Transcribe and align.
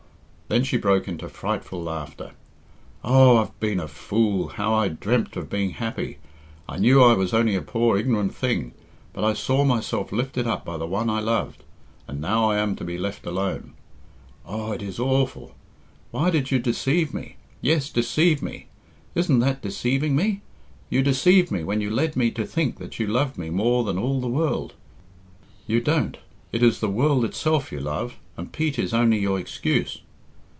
Then 0.51 0.65
she 0.65 0.75
broke 0.75 1.07
into 1.07 1.29
frightful 1.29 1.81
laughter. 1.81 2.31
"Oh, 3.05 3.37
I 3.37 3.43
have 3.43 3.57
been 3.61 3.79
a 3.79 3.87
fool! 3.87 4.49
How 4.49 4.73
I 4.73 4.89
dreamt 4.89 5.37
of 5.37 5.49
being 5.49 5.69
happy! 5.69 6.17
I 6.67 6.75
knew 6.77 7.01
I 7.01 7.13
was 7.13 7.33
only 7.33 7.55
a 7.55 7.61
poor 7.61 7.97
ignorant 7.97 8.35
thing, 8.35 8.73
but 9.13 9.23
I 9.23 9.31
saw 9.33 9.63
myself 9.63 10.11
lifted 10.11 10.47
up 10.47 10.65
by 10.65 10.75
the 10.77 10.85
one 10.85 11.09
I 11.09 11.21
loved. 11.21 11.63
And 12.05 12.19
now 12.19 12.49
I 12.51 12.57
am 12.57 12.75
to 12.75 12.83
be 12.83 12.97
left 12.97 13.25
alone. 13.25 13.75
Oh, 14.45 14.73
it 14.73 14.81
is 14.81 14.99
awful! 14.99 15.55
Why 16.11 16.29
did 16.29 16.51
you 16.51 16.59
deceive 16.59 17.13
me? 17.13 17.37
Yes, 17.61 17.89
deceive 17.89 18.41
me! 18.41 18.67
Isn't 19.15 19.39
that 19.39 19.61
deceiving 19.61 20.17
me? 20.17 20.41
You 20.89 21.01
deceived 21.01 21.49
me 21.49 21.63
when 21.63 21.79
you 21.79 21.89
led 21.89 22.17
me 22.17 22.29
to 22.31 22.45
think 22.45 22.77
that 22.77 22.99
you 22.99 23.07
loved 23.07 23.37
me 23.37 23.49
more 23.49 23.85
than 23.85 23.97
all 23.97 24.19
the 24.19 24.27
world. 24.27 24.73
You 25.65 25.79
don't 25.79 26.17
I 26.17 26.19
It 26.51 26.61
is 26.61 26.81
the 26.81 26.89
world 26.89 27.23
itself 27.23 27.71
you 27.71 27.79
love, 27.79 28.17
and 28.35 28.51
Pete 28.51 28.77
is 28.79 28.93
only 28.93 29.17
your 29.17 29.39
excuse." 29.39 30.01